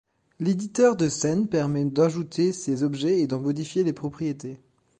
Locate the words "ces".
2.53-2.81